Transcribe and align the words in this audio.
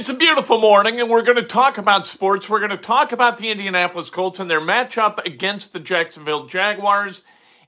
It's 0.00 0.08
a 0.08 0.14
beautiful 0.14 0.58
morning, 0.58 0.98
and 0.98 1.10
we're 1.10 1.20
going 1.20 1.36
to 1.36 1.42
talk 1.42 1.76
about 1.76 2.06
sports. 2.06 2.48
We're 2.48 2.66
going 2.66 2.70
to 2.70 2.78
talk 2.78 3.12
about 3.12 3.36
the 3.36 3.50
Indianapolis 3.50 4.08
Colts 4.08 4.40
and 4.40 4.50
their 4.50 4.58
matchup 4.58 5.22
against 5.26 5.74
the 5.74 5.78
Jacksonville 5.78 6.46
Jaguars. 6.46 7.20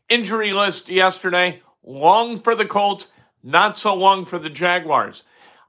Injury 0.09 0.55
list 0.55 0.89
yesterday 0.89 1.61
long 1.85 2.39
for 2.39 2.55
the 2.55 2.65
Colts, 2.65 3.09
not 3.43 3.77
so 3.77 3.93
long 3.93 4.25
for 4.25 4.39
the 4.39 4.49
Jaguars. 4.49 5.25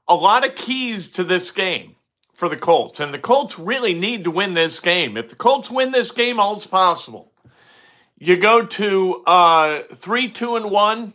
A 0.08 0.14
lot 0.14 0.42
of 0.46 0.54
keys 0.54 1.08
to 1.08 1.22
this 1.22 1.50
game 1.50 1.96
for 2.32 2.48
the 2.48 2.56
Colts, 2.56 2.98
and 2.98 3.12
the 3.12 3.18
Colts 3.18 3.58
really 3.58 3.92
need 3.92 4.24
to 4.24 4.30
win 4.30 4.54
this 4.54 4.80
game. 4.80 5.18
If 5.18 5.28
the 5.28 5.36
Colts 5.36 5.70
win 5.70 5.92
this 5.92 6.12
game, 6.12 6.40
all's 6.40 6.66
possible. 6.66 7.30
You 8.16 8.38
go 8.38 8.64
to 8.64 9.22
uh, 9.26 9.82
three, 9.94 10.30
two, 10.30 10.56
and 10.56 10.70
one, 10.70 11.12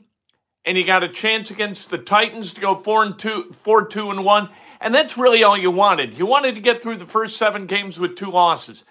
and 0.64 0.78
you 0.78 0.86
got 0.86 1.02
a 1.02 1.10
chance 1.10 1.50
against 1.50 1.90
the 1.90 1.98
Titans 1.98 2.54
to 2.54 2.62
go 2.62 2.76
four 2.76 3.02
and 3.02 3.18
two, 3.18 3.52
four, 3.64 3.88
two, 3.88 4.12
and 4.12 4.24
one 4.24 4.50
and 4.80 4.94
that's 4.94 5.18
really 5.18 5.44
all 5.44 5.58
you 5.58 5.72
wanted. 5.72 6.18
You 6.18 6.26
wanted 6.26 6.56
to 6.56 6.62
get 6.62 6.82
through 6.82 6.98
the 6.98 7.06
first 7.06 7.38
seven 7.38 7.66
games 7.66 8.00
with 8.00 8.16
two 8.16 8.32
losses. 8.32 8.86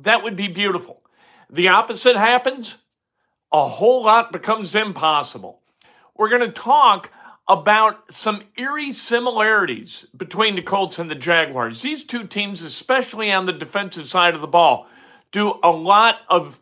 That 0.00 0.22
would 0.22 0.36
be 0.36 0.48
beautiful. 0.48 1.02
The 1.50 1.68
opposite 1.68 2.16
happens, 2.16 2.76
a 3.52 3.66
whole 3.66 4.04
lot 4.04 4.32
becomes 4.32 4.74
impossible. 4.74 5.60
We're 6.16 6.28
going 6.28 6.42
to 6.42 6.52
talk 6.52 7.10
about 7.48 8.14
some 8.14 8.44
eerie 8.56 8.92
similarities 8.92 10.06
between 10.16 10.54
the 10.54 10.62
Colts 10.62 10.98
and 10.98 11.10
the 11.10 11.14
Jaguars. 11.14 11.82
These 11.82 12.04
two 12.04 12.26
teams, 12.26 12.62
especially 12.62 13.32
on 13.32 13.46
the 13.46 13.52
defensive 13.52 14.06
side 14.06 14.34
of 14.34 14.40
the 14.40 14.46
ball, 14.46 14.86
do 15.32 15.58
a 15.62 15.70
lot 15.70 16.20
of 16.28 16.60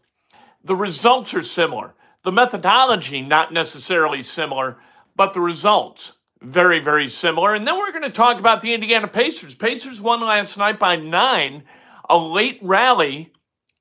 the 0.65 0.75
results 0.77 1.35
are 1.35 1.43
similar. 1.43 1.95
The 2.23 2.33
methodology, 2.33 3.21
not 3.21 3.53
necessarily 3.53 4.23
similar, 4.23 4.79
but 5.17 5.35
the 5.35 5.41
results 5.41 6.13
very, 6.43 6.81
very 6.81 7.09
similar. 7.09 7.55
And 7.55 7.67
then 7.67 7.77
we're 7.77 7.93
going 7.93 8.03
to 8.03 8.11
talk 8.11 8.39
about 8.39 8.63
the 8.63 8.73
Indiana 8.75 9.09
Pacers. 9.09 9.55
Pacers 9.55 10.01
won 10.01 10.21
last 10.21 10.57
night 10.57 10.79
by 10.79 10.97
nine, 10.97 11.65
a 12.09 12.17
late 12.17 12.59
rally. 12.63 13.33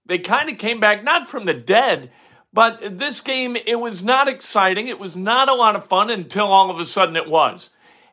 They 0.05 0.19
kind 0.19 0.49
of 0.49 0.57
came 0.57 0.79
back, 0.79 1.03
not 1.03 1.29
from 1.29 1.45
the 1.45 1.53
dead, 1.53 2.11
but 2.51 2.97
this 2.97 3.21
game, 3.21 3.55
it 3.55 3.79
was 3.79 4.03
not 4.03 4.27
exciting. 4.27 4.87
It 4.87 4.99
was 4.99 5.15
not 5.15 5.49
a 5.49 5.53
lot 5.53 5.75
of 5.75 5.85
fun 5.85 6.09
until 6.09 6.47
all 6.47 6.71
of 6.71 6.79
a 6.79 6.85
sudden 6.85 7.15
it 7.15 7.29
was. 7.29 7.69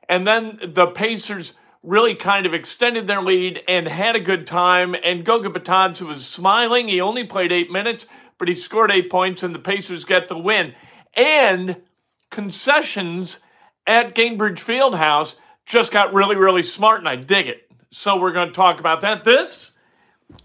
And 0.09 0.27
then 0.27 0.61
the 0.63 0.87
Pacers 0.87 1.55
really 1.83 2.15
kind 2.15 2.47
of 2.47 2.55
extended 2.55 3.07
their 3.07 3.23
lead 3.23 3.63
and 3.67 3.89
had 3.89 4.15
a 4.15 4.21
good 4.21 4.47
time. 4.47 4.95
And 5.03 5.25
Goga 5.25 5.49
Bitadze 5.49 6.03
was 6.03 6.27
smiling. 6.27 6.89
He 6.89 7.01
only 7.01 7.25
played 7.25 7.51
eight 7.51 7.71
minutes, 7.71 8.07
but 8.39 8.49
he 8.49 8.55
scored 8.55 8.91
eight 8.91 9.11
points, 9.11 9.43
and 9.43 9.55
the 9.55 9.59
Pacers 9.59 10.05
get 10.05 10.29
the 10.29 10.39
win. 10.39 10.75
And 11.15 11.83
concessions 12.31 13.41
at 13.87 14.15
Gainbridge 14.15 14.59
Fieldhouse 14.59 15.37
just 15.65 15.93
got 15.93 16.15
really, 16.15 16.37
really 16.37 16.63
smart, 16.63 17.01
and 17.01 17.09
I 17.09 17.17
dig 17.17 17.47
it. 17.47 17.71
So 17.91 18.21
we're 18.21 18.33
going 18.33 18.49
to 18.49 18.55
talk 18.55 18.81
about 18.81 19.01
that. 19.03 19.25
This 19.25 19.73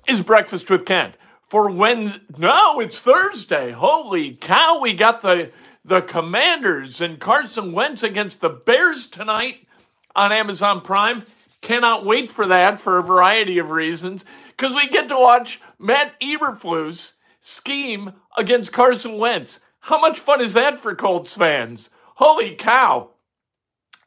is 0.08 0.22
Breakfast 0.22 0.70
with 0.70 0.86
Kent 0.86 1.16
for 1.52 1.70
when 1.70 2.22
no, 2.38 2.80
it's 2.80 3.00
Thursday. 3.00 3.72
Holy 3.72 4.36
cow, 4.36 4.80
we 4.80 4.94
got 4.94 5.22
the 5.22 5.52
the 5.84 6.02
Commanders 6.02 7.02
and 7.02 7.20
Carson 7.20 7.74
Wentz 7.74 8.04
against 8.04 8.40
the 8.40 8.50
Bears 8.50 9.08
tonight 9.08 9.68
on 10.16 10.32
Amazon 10.32 10.80
Prime. 10.80 11.24
Cannot 11.62 12.06
wait 12.06 12.32
for 12.32 12.46
that 12.48 12.80
for 12.80 12.98
a 12.98 13.04
variety 13.04 13.58
of 13.58 13.70
reasons 13.70 14.24
because 14.56 14.74
we 14.74 14.88
get 14.88 15.10
to 15.10 15.18
watch 15.18 15.60
Matt 15.78 16.14
Eberflus 16.22 17.14
scheme 17.42 18.14
against 18.38 18.72
Carson 18.72 19.18
Wentz. 19.18 19.60
How 19.82 20.00
much 20.00 20.20
fun 20.20 20.40
is 20.40 20.54
that 20.54 20.80
for 20.80 20.96
Colts 20.96 21.34
fans? 21.34 21.90
Holy 22.16 22.56
cow! 22.56 23.10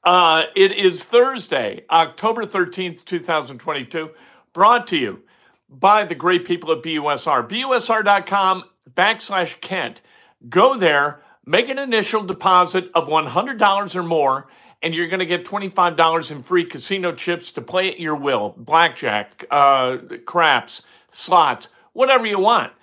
Uh, 0.05 0.45
it 0.55 0.71
is 0.73 1.03
Thursday, 1.03 1.83
October 1.91 2.45
13th, 2.45 3.07
2022, 3.07 4.11
brought 4.53 4.87
to 4.87 4.99
you 4.99 5.23
by 5.71 6.05
the 6.05 6.15
great 6.15 6.45
people 6.45 6.71
at 6.73 6.83
BUSR. 6.83 7.49
BUSR.com 7.49 8.65
backslash 8.93 9.59
Kent. 9.63 10.03
Go 10.51 10.77
there, 10.77 11.23
make 11.47 11.71
an 11.71 11.79
initial 11.79 12.23
deposit 12.23 12.91
of 12.95 13.09
$100 13.09 13.97
or 13.97 14.03
more, 14.03 14.47
and 14.83 14.95
you're 14.95 15.09
going 15.09 15.21
to 15.21 15.27
get 15.27 15.47
$25 15.47 16.31
in 16.31 16.43
free 16.43 16.67
casino 16.67 17.11
chips 17.13 17.51
to 17.53 17.63
play 17.63 17.89
at 17.91 17.99
your 17.99 18.15
will 18.15 18.55
blackjack, 18.59 19.47
uh, 19.51 19.97
craps, 20.27 20.83
slots, 21.13 21.69
whatever 21.95 22.27
you 22.27 22.39
want. 22.39 22.75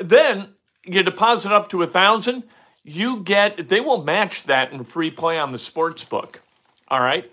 Then 0.00 0.48
you 0.84 1.04
deposit 1.04 1.52
up 1.52 1.68
to 1.68 1.82
a 1.82 1.86
1000 1.86 2.42
you 2.86 3.20
get, 3.20 3.70
they 3.70 3.80
will 3.80 4.04
match 4.04 4.44
that 4.44 4.72
in 4.72 4.84
free 4.84 5.10
play 5.10 5.38
on 5.38 5.52
the 5.52 5.58
sports 5.58 6.04
book. 6.04 6.42
All 6.94 7.00
right. 7.00 7.28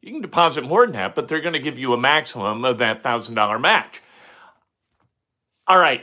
You 0.00 0.10
can 0.10 0.22
deposit 0.22 0.64
more 0.64 0.86
than 0.86 0.94
that, 0.94 1.14
but 1.14 1.28
they're 1.28 1.42
going 1.42 1.52
to 1.52 1.58
give 1.58 1.78
you 1.78 1.92
a 1.92 1.98
maximum 1.98 2.64
of 2.64 2.78
that 2.78 3.02
$1,000 3.02 3.60
match. 3.60 4.00
All 5.66 5.76
right. 5.76 6.00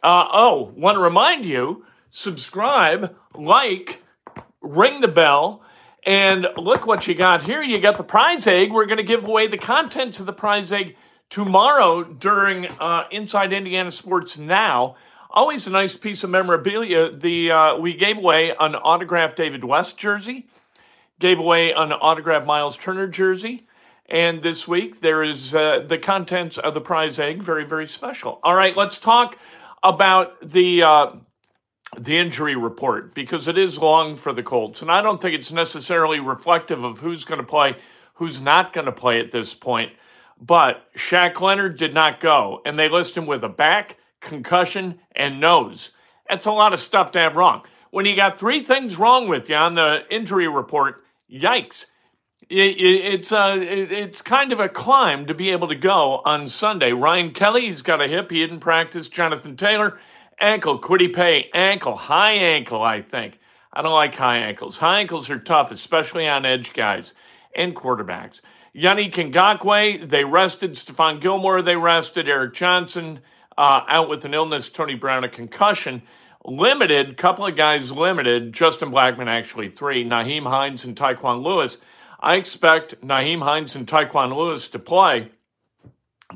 Uh, 0.00 0.28
oh, 0.32 0.72
want 0.76 0.94
to 0.94 1.00
remind 1.00 1.44
you 1.44 1.84
subscribe, 2.10 3.16
like, 3.34 4.04
ring 4.60 5.00
the 5.00 5.08
bell, 5.08 5.64
and 6.06 6.46
look 6.56 6.86
what 6.86 7.08
you 7.08 7.16
got 7.16 7.42
here. 7.42 7.62
You 7.62 7.80
got 7.80 7.96
the 7.96 8.04
prize 8.04 8.46
egg. 8.46 8.70
We're 8.70 8.86
going 8.86 8.98
to 8.98 9.02
give 9.02 9.24
away 9.24 9.48
the 9.48 9.58
contents 9.58 10.20
of 10.20 10.26
the 10.26 10.32
prize 10.32 10.72
egg 10.72 10.94
tomorrow 11.30 12.04
during 12.04 12.66
uh, 12.78 13.06
Inside 13.10 13.52
Indiana 13.52 13.90
Sports 13.90 14.38
Now. 14.38 14.94
Always 15.30 15.66
a 15.66 15.70
nice 15.70 15.96
piece 15.96 16.22
of 16.22 16.30
memorabilia. 16.30 17.10
The 17.10 17.50
uh, 17.50 17.76
we 17.78 17.94
gave 17.94 18.18
away 18.18 18.54
an 18.60 18.76
autographed 18.76 19.36
David 19.36 19.64
West 19.64 19.98
jersey 19.98 20.46
gave 21.20 21.38
away 21.38 21.70
an 21.72 21.92
autographed 21.92 22.46
Miles 22.46 22.76
Turner 22.76 23.06
jersey. 23.06 23.66
And 24.06 24.42
this 24.42 24.66
week, 24.66 25.00
there 25.00 25.22
is 25.22 25.54
uh, 25.54 25.84
the 25.86 25.98
contents 25.98 26.58
of 26.58 26.74
the 26.74 26.80
prize 26.80 27.20
egg, 27.20 27.42
very, 27.42 27.64
very 27.64 27.86
special. 27.86 28.40
All 28.42 28.56
right, 28.56 28.76
let's 28.76 28.98
talk 28.98 29.38
about 29.84 30.50
the 30.50 30.82
uh, 30.82 31.12
the 31.96 32.16
injury 32.16 32.56
report 32.56 33.14
because 33.14 33.46
it 33.46 33.56
is 33.56 33.78
long 33.78 34.16
for 34.16 34.32
the 34.32 34.42
Colts, 34.42 34.82
and 34.82 34.90
I 34.90 35.00
don't 35.00 35.22
think 35.22 35.34
it's 35.36 35.52
necessarily 35.52 36.18
reflective 36.18 36.84
of 36.84 36.98
who's 36.98 37.24
going 37.24 37.40
to 37.40 37.46
play, 37.46 37.76
who's 38.14 38.40
not 38.40 38.72
going 38.72 38.86
to 38.86 38.92
play 38.92 39.20
at 39.20 39.30
this 39.30 39.54
point. 39.54 39.92
But 40.40 40.92
Shaq 40.96 41.40
Leonard 41.40 41.78
did 41.78 41.94
not 41.94 42.20
go, 42.20 42.62
and 42.64 42.78
they 42.78 42.88
list 42.88 43.16
him 43.16 43.26
with 43.26 43.44
a 43.44 43.48
back, 43.48 43.96
concussion, 44.20 45.00
and 45.14 45.38
nose. 45.38 45.92
That's 46.28 46.46
a 46.46 46.52
lot 46.52 46.72
of 46.72 46.80
stuff 46.80 47.12
to 47.12 47.18
have 47.20 47.36
wrong. 47.36 47.64
When 47.90 48.06
you 48.06 48.16
got 48.16 48.38
three 48.38 48.62
things 48.62 48.96
wrong 48.96 49.28
with 49.28 49.50
you 49.50 49.56
on 49.56 49.74
the 49.74 50.02
injury 50.10 50.48
report, 50.48 51.02
yikes. 51.32 51.86
it's 52.48 53.32
uh, 53.32 53.56
it's 53.60 54.22
kind 54.22 54.52
of 54.52 54.60
a 54.60 54.68
climb 54.68 55.26
to 55.26 55.34
be 55.34 55.50
able 55.50 55.68
to 55.68 55.74
go 55.74 56.22
on 56.24 56.48
Sunday. 56.48 56.92
Ryan 56.92 57.32
Kelly, 57.32 57.66
he's 57.66 57.82
got 57.82 58.00
a 58.00 58.08
hip. 58.08 58.30
He 58.30 58.38
didn't 58.38 58.60
practice. 58.60 59.08
Jonathan 59.08 59.56
Taylor, 59.56 59.98
ankle. 60.40 60.80
Kwity 60.80 61.14
Paye, 61.14 61.50
ankle. 61.54 61.96
High 61.96 62.32
ankle, 62.32 62.82
I 62.82 63.02
think. 63.02 63.38
I 63.72 63.82
don't 63.82 63.92
like 63.92 64.16
high 64.16 64.38
ankles. 64.38 64.78
High 64.78 65.00
ankles 65.00 65.30
are 65.30 65.38
tough, 65.38 65.70
especially 65.70 66.26
on 66.26 66.44
edge 66.44 66.72
guys 66.72 67.14
and 67.54 67.74
quarterbacks. 67.74 68.40
Yannick 68.74 69.12
Ngakoue, 69.12 70.08
they 70.08 70.24
rested. 70.24 70.72
Stephon 70.72 71.20
Gilmore, 71.20 71.62
they 71.62 71.76
rested. 71.76 72.28
Eric 72.28 72.54
Johnson, 72.54 73.20
uh, 73.56 73.82
out 73.88 74.08
with 74.08 74.24
an 74.24 74.34
illness. 74.34 74.70
Tony 74.70 74.94
Brown, 74.94 75.24
a 75.24 75.28
concussion 75.28 76.02
limited, 76.44 77.16
couple 77.16 77.46
of 77.46 77.56
guys 77.56 77.92
limited. 77.92 78.52
Justin 78.52 78.90
Blackmon 78.90 79.28
actually 79.28 79.68
three. 79.68 80.04
Nyheim 80.04 80.48
Hines 80.48 80.84
and 80.84 80.96
Tyquan 80.96 81.42
Lewis. 81.42 81.78
I 82.20 82.36
expect 82.36 83.00
Nyheim 83.00 83.42
Hines 83.42 83.76
and 83.76 83.86
Tyquan 83.86 84.36
Lewis 84.36 84.68
to 84.68 84.78
play. 84.78 85.30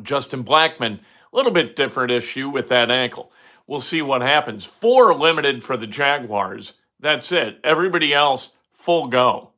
Justin 0.02 0.44
Blackmon, 0.44 0.98
a 0.98 1.36
little 1.36 1.52
bit 1.52 1.76
different 1.76 2.10
issue 2.10 2.48
with 2.48 2.68
that 2.68 2.90
ankle. 2.90 3.30
We'll 3.66 3.80
see 3.80 4.02
what 4.02 4.22
happens. 4.22 4.64
Four 4.64 5.14
limited 5.14 5.62
for 5.62 5.76
the 5.76 5.86
Jaguars. 5.86 6.74
That's 7.00 7.32
it. 7.32 7.60
Everybody 7.62 8.12
else, 8.12 8.50
full 8.72 9.08
go. 9.08 9.50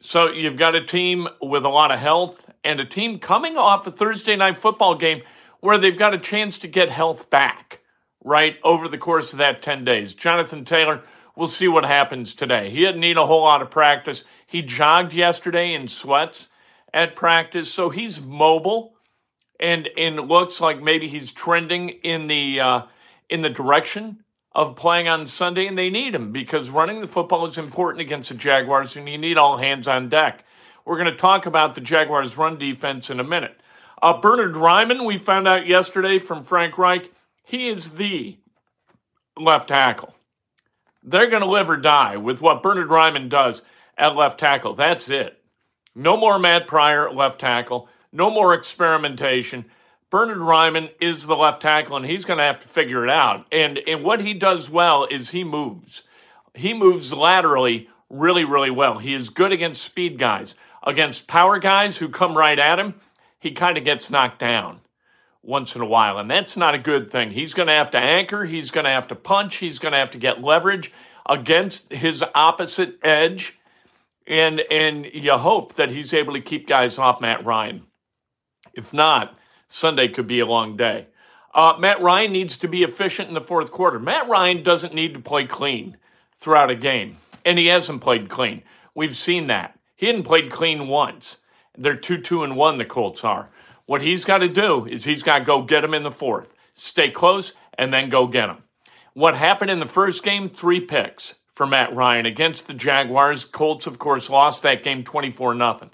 So 0.00 0.30
you've 0.30 0.56
got 0.56 0.74
a 0.74 0.84
team 0.84 1.28
with 1.42 1.64
a 1.64 1.68
lot 1.68 1.90
of 1.90 1.98
health 1.98 2.50
and 2.64 2.80
a 2.80 2.84
team 2.84 3.18
coming 3.18 3.56
off 3.56 3.86
a 3.86 3.90
Thursday 3.90 4.36
night 4.36 4.58
football 4.58 4.94
game 4.94 5.22
where 5.60 5.78
they've 5.78 5.98
got 5.98 6.14
a 6.14 6.18
chance 6.18 6.58
to 6.58 6.68
get 6.68 6.88
health 6.88 7.30
back 7.30 7.80
right, 8.24 8.56
over 8.62 8.88
the 8.88 8.98
course 8.98 9.32
of 9.32 9.38
that 9.38 9.62
10 9.62 9.84
days. 9.84 10.14
Jonathan 10.14 10.64
Taylor, 10.64 11.02
we'll 11.36 11.46
see 11.46 11.68
what 11.68 11.84
happens 11.84 12.34
today. 12.34 12.70
He 12.70 12.80
didn't 12.80 13.00
need 13.00 13.16
a 13.16 13.26
whole 13.26 13.42
lot 13.42 13.62
of 13.62 13.70
practice. 13.70 14.24
He 14.46 14.62
jogged 14.62 15.14
yesterday 15.14 15.74
in 15.74 15.88
sweats 15.88 16.48
at 16.92 17.16
practice, 17.16 17.72
so 17.72 17.90
he's 17.90 18.20
mobile 18.20 18.94
and 19.60 19.88
and 19.96 20.28
looks 20.28 20.60
like 20.60 20.82
maybe 20.82 21.08
he's 21.08 21.32
trending 21.32 21.88
in 21.88 22.28
the 22.28 22.60
uh, 22.60 22.82
in 23.28 23.42
the 23.42 23.50
direction 23.50 24.22
of 24.52 24.76
playing 24.76 25.08
on 25.08 25.26
Sunday, 25.26 25.66
and 25.66 25.76
they 25.76 25.90
need 25.90 26.14
him 26.14 26.32
because 26.32 26.70
running 26.70 27.00
the 27.00 27.08
football 27.08 27.46
is 27.46 27.58
important 27.58 28.00
against 28.00 28.30
the 28.30 28.34
Jaguars, 28.34 28.96
and 28.96 29.08
you 29.08 29.18
need 29.18 29.36
all 29.36 29.58
hands 29.58 29.86
on 29.86 30.08
deck. 30.08 30.44
We're 30.84 30.96
going 30.96 31.10
to 31.10 31.16
talk 31.16 31.46
about 31.46 31.74
the 31.74 31.80
Jaguars' 31.80 32.36
run 32.36 32.58
defense 32.58 33.10
in 33.10 33.20
a 33.20 33.24
minute. 33.24 33.60
Uh, 34.00 34.20
Bernhard 34.20 34.54
Raimann, 34.54 35.04
we 35.04 35.18
found 35.18 35.46
out 35.46 35.66
yesterday 35.66 36.18
from 36.18 36.42
Frank 36.42 36.78
Reich, 36.78 37.12
he 37.48 37.68
is 37.68 37.92
the 37.92 38.36
left 39.34 39.68
tackle. 39.68 40.14
They're 41.02 41.30
going 41.30 41.42
to 41.42 41.48
live 41.48 41.70
or 41.70 41.78
die 41.78 42.18
with 42.18 42.42
what 42.42 42.62
Bernhard 42.62 42.88
Raimann 42.88 43.30
does 43.30 43.62
at 43.96 44.14
left 44.14 44.38
tackle. 44.38 44.74
That's 44.74 45.08
it. 45.08 45.42
No 45.94 46.18
more 46.18 46.38
Matt 46.38 46.66
Pryor 46.66 47.08
at 47.08 47.16
left 47.16 47.40
tackle. 47.40 47.88
No 48.12 48.30
more 48.30 48.52
experimentation. 48.52 49.64
Bernhard 50.10 50.40
Raimann 50.40 50.90
is 51.00 51.24
the 51.24 51.36
left 51.36 51.62
tackle, 51.62 51.96
and 51.96 52.04
he's 52.04 52.26
going 52.26 52.36
to 52.36 52.44
have 52.44 52.60
to 52.60 52.68
figure 52.68 53.02
it 53.02 53.10
out. 53.10 53.46
And 53.50 53.78
and 53.78 54.04
what 54.04 54.20
he 54.20 54.34
does 54.34 54.68
well 54.68 55.06
is 55.10 55.30
he 55.30 55.42
moves. 55.42 56.02
He 56.52 56.74
moves 56.74 57.14
laterally 57.14 57.88
really, 58.10 58.44
really 58.44 58.70
well. 58.70 58.98
He 58.98 59.14
is 59.14 59.30
good 59.30 59.52
against 59.52 59.82
speed 59.82 60.18
guys. 60.18 60.54
Against 60.82 61.26
power 61.26 61.58
guys 61.58 61.96
who 61.96 62.10
come 62.10 62.36
right 62.36 62.58
at 62.58 62.78
him, 62.78 63.00
he 63.38 63.52
kind 63.52 63.78
of 63.78 63.84
gets 63.84 64.10
knocked 64.10 64.38
down 64.38 64.80
once 65.48 65.74
in 65.74 65.80
a 65.80 65.86
while, 65.86 66.18
and 66.18 66.30
that's 66.30 66.58
not 66.58 66.74
a 66.74 66.78
good 66.78 67.10
thing. 67.10 67.30
He's 67.30 67.54
going 67.54 67.68
to 67.68 67.72
have 67.72 67.90
to 67.92 67.98
anchor. 67.98 68.44
He's 68.44 68.70
going 68.70 68.84
to 68.84 68.90
have 68.90 69.08
to 69.08 69.14
punch. 69.14 69.56
He's 69.56 69.78
going 69.78 69.92
to 69.92 69.98
have 69.98 70.10
to 70.10 70.18
get 70.18 70.42
leverage 70.42 70.92
against 71.26 71.90
his 71.90 72.22
opposite 72.34 72.98
edge, 73.02 73.58
and 74.26 74.60
and 74.70 75.06
you 75.06 75.32
hope 75.32 75.74
that 75.74 75.90
he's 75.90 76.12
able 76.12 76.34
to 76.34 76.40
keep 76.40 76.66
guys 76.68 76.98
off 76.98 77.22
Matt 77.22 77.46
Ryan. 77.46 77.86
If 78.74 78.92
not, 78.92 79.36
Sunday 79.66 80.08
could 80.08 80.26
be 80.26 80.40
a 80.40 80.46
long 80.46 80.76
day. 80.76 81.06
Uh, 81.54 81.74
Matt 81.78 82.02
Ryan 82.02 82.30
needs 82.30 82.58
to 82.58 82.68
be 82.68 82.82
efficient 82.82 83.28
in 83.28 83.34
the 83.34 83.40
fourth 83.40 83.72
quarter. 83.72 83.98
Matt 83.98 84.28
Ryan 84.28 84.62
doesn't 84.62 84.94
need 84.94 85.14
to 85.14 85.20
play 85.20 85.46
clean 85.46 85.96
throughout 86.38 86.70
a 86.70 86.74
game, 86.74 87.16
and 87.44 87.58
he 87.58 87.68
hasn't 87.68 88.02
played 88.02 88.28
clean. 88.28 88.62
We've 88.94 89.16
seen 89.16 89.46
that. 89.46 89.78
He 89.96 90.06
hadn't 90.06 90.24
played 90.24 90.50
clean 90.50 90.88
once. 90.88 91.38
They're 91.78 91.96
2 91.96 92.18
2 92.18 92.42
and 92.42 92.56
1, 92.56 92.78
the 92.78 92.84
Colts 92.84 93.24
are. 93.24 93.48
What 93.86 94.02
he's 94.02 94.24
got 94.24 94.38
to 94.38 94.48
do 94.48 94.84
is 94.86 95.04
he's 95.04 95.22
got 95.22 95.38
to 95.38 95.44
go 95.44 95.62
get 95.62 95.84
him 95.84 95.94
in 95.94 96.02
the 96.02 96.10
fourth, 96.10 96.52
stay 96.74 97.10
close, 97.10 97.54
and 97.78 97.94
then 97.94 98.10
go 98.10 98.26
get 98.26 98.50
him. 98.50 98.58
What 99.14 99.36
happened 99.36 99.70
in 99.70 99.80
the 99.80 99.86
first 99.86 100.22
game? 100.22 100.48
Three 100.50 100.80
picks 100.80 101.36
for 101.54 101.66
Matt 101.66 101.94
Ryan 101.94 102.26
against 102.26 102.66
the 102.66 102.74
Jaguars. 102.74 103.44
Colts, 103.44 103.86
of 103.86 103.98
course, 103.98 104.28
lost 104.28 104.62
that 104.62 104.84
game 104.84 105.04
24 105.04 105.56
0. 105.56 105.90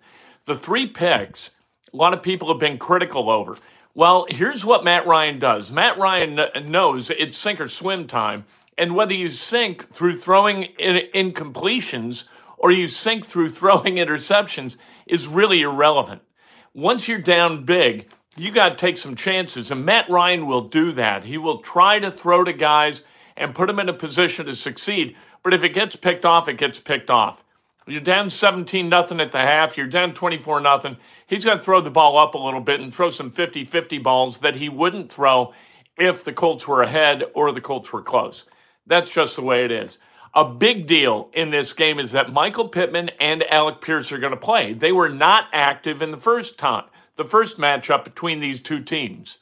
The 0.46 0.58
three 0.58 0.86
picks, 0.86 1.50
a 1.92 1.96
lot 1.96 2.12
of 2.12 2.22
people 2.22 2.48
have 2.48 2.58
been 2.58 2.78
critical 2.78 3.30
over. 3.30 3.56
Well, 3.94 4.26
here's 4.28 4.64
what 4.64 4.82
Matt 4.82 5.06
Ryan 5.06 5.38
does 5.38 5.70
Matt 5.70 5.98
Ryan 5.98 6.40
knows 6.68 7.10
it's 7.10 7.38
sink 7.38 7.60
or 7.60 7.68
swim 7.68 8.06
time. 8.06 8.44
And 8.76 8.96
whether 8.96 9.14
you 9.14 9.28
sink 9.28 9.88
through 9.90 10.16
throwing 10.16 10.74
incompletions 10.80 12.24
or 12.58 12.72
you 12.72 12.88
sink 12.88 13.24
through 13.24 13.48
throwing 13.50 13.94
interceptions 13.96 14.76
is 15.06 15.26
really 15.26 15.62
irrelevant. 15.62 16.22
Once 16.74 17.08
you're 17.08 17.18
down 17.18 17.64
big, 17.64 18.08
you 18.36 18.50
got 18.50 18.70
to 18.70 18.76
take 18.76 18.96
some 18.96 19.14
chances. 19.14 19.70
And 19.70 19.84
Matt 19.84 20.10
Ryan 20.10 20.46
will 20.46 20.68
do 20.68 20.92
that. 20.92 21.24
He 21.24 21.38
will 21.38 21.58
try 21.58 21.98
to 21.98 22.10
throw 22.10 22.44
to 22.44 22.52
guys 22.52 23.02
and 23.36 23.54
put 23.54 23.66
them 23.66 23.78
in 23.78 23.88
a 23.88 23.92
position 23.92 24.46
to 24.46 24.54
succeed. 24.54 25.16
But 25.42 25.54
if 25.54 25.62
it 25.62 25.70
gets 25.70 25.96
picked 25.96 26.24
off, 26.24 26.48
it 26.48 26.58
gets 26.58 26.80
picked 26.80 27.10
off. 27.10 27.44
You're 27.86 28.00
down 28.00 28.30
17 28.30 28.88
nothing 28.88 29.20
at 29.20 29.30
the 29.30 29.38
half, 29.38 29.76
you're 29.76 29.86
down 29.86 30.14
24 30.14 30.60
nothing. 30.60 30.96
He's 31.26 31.44
going 31.44 31.58
to 31.58 31.62
throw 31.62 31.82
the 31.82 31.90
ball 31.90 32.16
up 32.16 32.34
a 32.34 32.38
little 32.38 32.60
bit 32.60 32.80
and 32.80 32.94
throw 32.94 33.10
some 33.10 33.30
50-50 33.30 34.02
balls 34.02 34.38
that 34.38 34.56
he 34.56 34.70
wouldn't 34.70 35.12
throw 35.12 35.52
if 35.98 36.24
the 36.24 36.32
Colts 36.32 36.66
were 36.66 36.82
ahead 36.82 37.24
or 37.34 37.52
the 37.52 37.60
Colts 37.60 37.92
were 37.92 38.02
close. 38.02 38.46
That's 38.86 39.10
just 39.10 39.36
the 39.36 39.42
way 39.42 39.64
it 39.66 39.70
is. 39.70 39.98
A 40.36 40.44
big 40.44 40.88
deal 40.88 41.30
in 41.32 41.50
this 41.50 41.72
game 41.72 42.00
is 42.00 42.10
that 42.12 42.32
Michael 42.32 42.68
Pittman 42.68 43.10
and 43.20 43.44
Alec 43.44 43.80
Pierce 43.80 44.10
are 44.10 44.18
going 44.18 44.32
to 44.32 44.36
play. 44.36 44.72
They 44.72 44.90
were 44.90 45.08
not 45.08 45.44
active 45.52 46.02
in 46.02 46.10
the 46.10 46.16
first 46.16 46.58
time, 46.58 46.86
the 47.14 47.24
first 47.24 47.56
matchup 47.56 48.02
between 48.02 48.40
these 48.40 48.60
two 48.60 48.82
teams. 48.82 49.38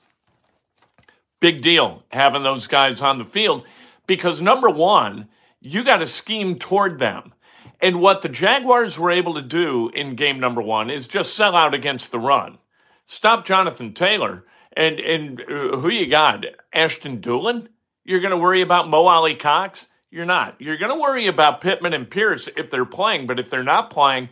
Big 1.41 1.63
deal 1.63 2.05
having 2.11 2.43
those 2.43 2.67
guys 2.67 3.01
on 3.01 3.19
the 3.19 3.25
field 3.25 3.65
because 4.07 4.43
number 4.43 4.69
one, 4.69 5.29
you 5.63 5.83
got 5.83 5.99
to 5.99 6.07
scheme 6.07 6.59
toward 6.59 6.99
them. 6.99 7.33
And 7.81 8.01
what 8.01 8.23
the 8.23 8.29
Jaguars 8.29 8.99
were 8.99 9.11
able 9.11 9.35
to 9.35 9.43
do 9.43 9.89
in 9.95 10.15
game 10.15 10.39
number 10.39 10.61
one 10.61 10.91
is 10.91 11.09
just 11.09 11.35
sell 11.35 11.57
out 11.57 11.75
against 11.75 12.13
the 12.13 12.21
run. 12.21 12.59
Stop 13.07 13.45
Jonathan 13.47 13.95
Taylor. 13.95 14.45
And, 14.77 15.01
and 15.01 15.41
uh, 15.41 15.77
who 15.79 15.91
you 15.91 16.07
got? 16.07 16.45
Ashton 16.73 17.21
Dulin? 17.21 17.69
You're 18.05 18.21
going 18.21 18.31
to 18.31 18.37
worry 18.37 18.63
about 18.63 18.89
Mo 18.89 19.07
Alie-Cox? 19.07 19.89
You're 20.13 20.27
not. 20.27 20.61
You're 20.61 20.77
going 20.77 20.93
to 20.93 21.01
worry 21.01 21.27
about 21.27 21.63
Pittman 21.63 21.95
and 21.95 22.09
Pierce 22.09 22.47
if 22.55 22.71
they're 22.71 22.85
playing, 22.85 23.27
but 23.27 23.41
if 23.41 23.49
they're 23.49 23.65
not 23.65 23.89
playing, 23.89 24.29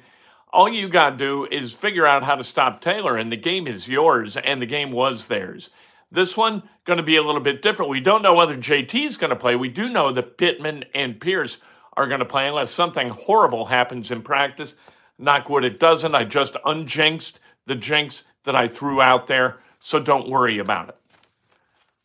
all 0.53 0.69
you 0.69 0.91
got 0.91 1.11
to 1.11 1.17
do 1.17 1.49
is 1.51 1.73
figure 1.73 2.07
out 2.07 2.23
how 2.23 2.35
to 2.35 2.45
stop 2.45 2.83
Taylor, 2.83 3.17
and 3.17 3.33
the 3.33 3.37
game 3.39 3.67
is 3.67 3.89
yours, 3.89 4.37
and 4.37 4.61
the 4.61 4.67
game 4.67 4.93
was 4.93 5.27
theirs. 5.27 5.71
This 6.13 6.37
one 6.37 6.65
going 6.85 6.99
to 6.99 7.03
be 7.03 7.17
a 7.17 7.23
little 7.23 7.41
bit 7.41 7.63
different. 7.63 7.91
We 7.91 8.01
don't 8.01 8.21
know 8.21 8.35
whether 8.35 8.55
JT 8.55 8.95
is 9.07 9.17
going 9.17 9.31
to 9.31 9.37
play. 9.37 9.57
We 9.57 9.71
do 9.71 9.89
know 9.89 10.13
that 10.13 10.37
Pittman 10.37 10.85
and 10.95 11.19
Pierce 11.19 11.59
are 11.97 12.07
going 12.07 12.21
to 12.21 12.27
play 12.27 12.47
unless 12.47 12.71
something 12.71 13.09
horrible 13.09 13.65
happens 13.65 14.11
in 14.11 14.21
practice. 14.21 14.75
Knock 15.19 15.49
wood, 15.49 15.65
it 15.65 15.81
doesn't. 15.81 16.15
I 16.15 16.25
just 16.25 16.59
unjinxed 16.67 17.39
the 17.65 17.75
jinx 17.75 18.25
that 18.45 18.55
I 18.55 18.69
threw 18.69 19.01
out 19.01 19.29
there, 19.29 19.61
so 19.79 19.99
don't 19.99 20.29
worry 20.29 20.59
about 20.59 20.91
it. 20.91 20.97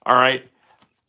All 0.06 0.16
right. 0.16 0.48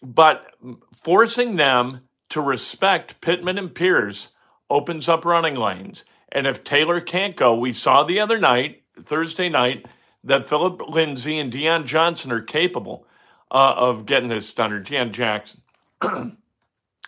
But 0.02 0.52
forcing 0.96 1.54
them 1.54 2.00
to 2.30 2.40
respect 2.40 3.20
Pittman 3.20 3.58
and 3.58 3.74
Pierce 3.74 4.28
opens 4.68 5.08
up 5.08 5.24
running 5.24 5.54
lanes. 5.54 6.04
And 6.30 6.46
if 6.46 6.64
Taylor 6.64 7.00
can't 7.00 7.36
go, 7.36 7.56
we 7.56 7.72
saw 7.72 8.04
the 8.04 8.20
other 8.20 8.38
night, 8.38 8.82
Thursday 9.00 9.48
night, 9.48 9.86
that 10.24 10.48
Philip 10.48 10.88
Lindsay 10.88 11.38
and 11.38 11.52
Deion 11.52 11.84
Johnson 11.84 12.32
are 12.32 12.42
capable 12.42 13.06
uh, 13.50 13.74
of 13.76 14.06
getting 14.06 14.28
this 14.28 14.52
done, 14.52 14.72
or 14.72 14.82
Deon 14.82 15.12
Jackson. 15.12 15.62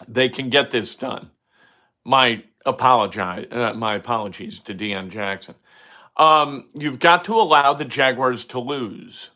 they 0.09 0.29
can 0.29 0.51
get 0.51 0.71
this 0.71 0.95
done. 0.95 1.31
My 2.05 2.45
apologize, 2.65 3.47
uh, 3.51 3.75
my 3.75 3.97
apologies 3.97 4.61
to 4.61 4.75
Deon 4.75 5.11
Jackson. 5.11 5.57
Um, 6.17 6.69
you've 6.75 7.01
got 7.01 7.25
to 7.25 7.35
allow 7.35 7.75
the 7.75 7.85
Jaguars 7.85 8.45
to 8.47 8.61
lose. 8.61 9.31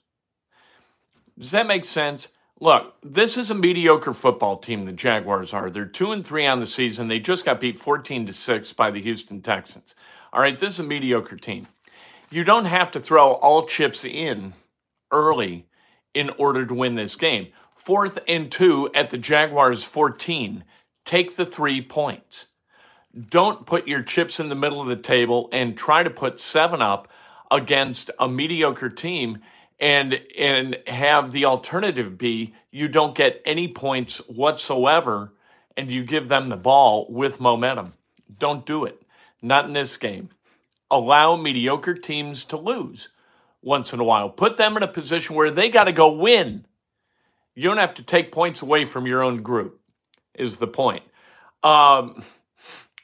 Does 1.38 1.50
that 1.52 1.66
make 1.66 1.84
sense? 1.84 2.28
Look, 2.62 2.94
this 3.02 3.36
is 3.36 3.50
a 3.50 3.56
mediocre 3.56 4.12
football 4.12 4.56
team. 4.56 4.84
The 4.84 4.92
Jaguars 4.92 5.52
are. 5.52 5.68
They're 5.68 5.84
two 5.84 6.12
and 6.12 6.24
three 6.24 6.46
on 6.46 6.60
the 6.60 6.66
season. 6.66 7.08
They 7.08 7.18
just 7.18 7.44
got 7.44 7.58
beat 7.58 7.76
fourteen 7.76 8.24
to 8.26 8.32
six 8.32 8.72
by 8.72 8.92
the 8.92 9.02
Houston 9.02 9.42
Texans. 9.42 9.96
All 10.32 10.40
right, 10.40 10.56
this 10.56 10.74
is 10.74 10.78
a 10.78 10.84
mediocre 10.84 11.34
team. 11.34 11.66
You 12.30 12.44
don't 12.44 12.66
have 12.66 12.92
to 12.92 13.00
throw 13.00 13.32
all 13.32 13.66
chips 13.66 14.04
in 14.04 14.54
early 15.10 15.66
in 16.14 16.30
order 16.38 16.64
to 16.64 16.72
win 16.72 16.94
this 16.94 17.16
game. 17.16 17.48
Fourth 17.74 18.20
and 18.28 18.48
two 18.48 18.88
at 18.94 19.10
the 19.10 19.18
Jaguars 19.18 19.82
14. 19.82 20.62
Take 21.04 21.34
the 21.34 21.44
three 21.44 21.82
points. 21.82 22.46
Don't 23.28 23.66
put 23.66 23.88
your 23.88 24.04
chips 24.04 24.38
in 24.38 24.50
the 24.50 24.54
middle 24.54 24.80
of 24.80 24.86
the 24.86 24.94
table 24.94 25.48
and 25.52 25.76
try 25.76 26.04
to 26.04 26.10
put 26.10 26.38
seven 26.38 26.80
up 26.80 27.08
against 27.50 28.12
a 28.20 28.28
mediocre 28.28 28.88
team 28.88 29.40
and 29.82 30.14
and 30.38 30.78
have 30.86 31.32
the 31.32 31.44
alternative 31.44 32.16
be 32.16 32.54
you 32.70 32.88
don't 32.88 33.16
get 33.16 33.42
any 33.44 33.66
points 33.68 34.18
whatsoever 34.28 35.34
and 35.76 35.90
you 35.90 36.04
give 36.04 36.28
them 36.28 36.48
the 36.48 36.56
ball 36.56 37.06
with 37.10 37.40
momentum. 37.40 37.92
Don't 38.38 38.64
do 38.64 38.84
it. 38.84 39.02
Not 39.42 39.66
in 39.66 39.72
this 39.72 39.96
game. 39.96 40.30
Allow 40.90 41.36
mediocre 41.36 41.94
teams 41.94 42.44
to 42.46 42.56
lose 42.56 43.08
once 43.60 43.92
in 43.92 43.98
a 43.98 44.04
while. 44.04 44.30
Put 44.30 44.56
them 44.56 44.76
in 44.76 44.82
a 44.82 44.88
position 44.88 45.34
where 45.34 45.50
they 45.50 45.68
got 45.68 45.84
to 45.84 45.92
go 45.92 46.12
win. 46.12 46.64
You 47.54 47.68
don't 47.68 47.78
have 47.78 47.94
to 47.94 48.02
take 48.02 48.30
points 48.30 48.62
away 48.62 48.84
from 48.84 49.06
your 49.06 49.22
own 49.22 49.42
group, 49.42 49.80
is 50.34 50.58
the 50.58 50.66
point. 50.66 51.02
Um, 51.62 52.22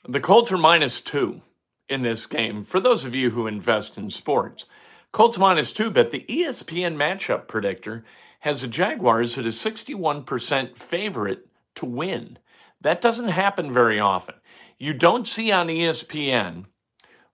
the 0.09 0.21
Colts 0.21 0.53
are 0.53 0.59
minus 0.59 1.01
two 1.01 1.43
in 1.89 2.03
this 2.03 2.27
game. 2.27 2.65
For 2.65 2.81
those 2.81 3.05
of 3.05 3.15
you 3.15 3.31
who 3.31 3.47
invest 3.47 3.99
in 3.99 4.11
sports, 4.11 4.67
Colts 5.13 5.39
minus 5.39 5.73
two, 5.73 5.91
but 5.91 6.11
the 6.11 6.25
ESPN 6.29 6.97
matchup 6.97 7.49
predictor 7.49 8.05
has 8.41 8.63
the 8.63 8.69
Jaguars 8.69 9.39
at 9.39 9.45
a 9.45 9.49
61% 9.49 10.77
favorite 10.77 11.49
to 11.75 11.87
win. 11.87 12.39
That 12.81 13.01
doesn't 13.01 13.29
happen 13.29 13.73
very 13.73 13.99
often. 13.99 14.37
You 14.79 14.95
don't 14.95 15.27
see 15.27 15.51
on 15.51 15.69
ESPN 15.69 16.67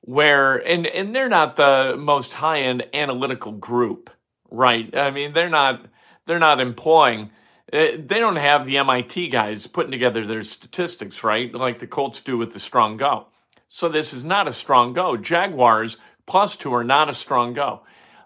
where, 0.00 0.56
and, 0.56 0.86
and 0.86 1.14
they're 1.14 1.28
not 1.28 1.56
the 1.56 1.96
most 1.98 2.34
high 2.34 2.60
end 2.60 2.86
analytical 2.94 3.52
group, 3.52 4.10
right? 4.50 4.94
I 4.96 5.10
mean, 5.10 5.32
they're 5.32 5.50
not, 5.50 5.86
they're 6.26 6.38
not 6.38 6.60
employing, 6.60 7.30
eh, 7.72 7.96
they 7.98 8.18
don't 8.18 8.36
have 8.36 8.66
the 8.66 8.78
MIT 8.78 9.28
guys 9.28 9.66
putting 9.66 9.90
together 9.90 10.24
their 10.24 10.42
statistics, 10.42 11.24
right? 11.24 11.52
Like 11.52 11.78
the 11.78 11.86
Colts 11.86 12.20
do 12.20 12.36
with 12.36 12.52
the 12.52 12.60
strong 12.60 12.96
go. 12.96 13.26
So 13.68 13.88
this 13.88 14.12
is 14.12 14.24
not 14.24 14.46
a 14.46 14.52
strong 14.52 14.92
go. 14.92 15.16
Jaguars 15.16 15.96
plus 16.26 16.56
two 16.56 16.74
are 16.74 16.84
not 16.84 17.08
a 17.08 17.14
strong 17.14 17.54
go. 17.54 17.82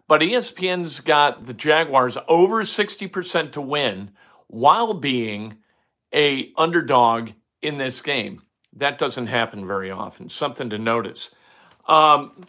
But 0.07 0.23
ESPN's 0.23 1.01
got 1.01 1.47
the 1.47 1.53
Jaguars 1.53 2.17
over 2.29 2.63
60% 2.63 3.53
to 3.53 3.61
win 3.61 4.11
while 4.47 4.95
being 4.95 5.59
a 6.15 6.51
underdog 6.57 7.31
in 7.61 7.79
this 7.79 8.01
game. 8.01 8.43
That 8.77 8.99
doesn't 8.99 9.27
happen 9.27 9.67
very 9.67 9.91
often. 9.91 10.31
Something 10.31 10.71
to 10.71 10.79
notice. 10.79 11.31
Um, 11.87 12.45